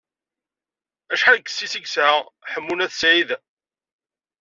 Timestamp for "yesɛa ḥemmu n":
1.83-2.83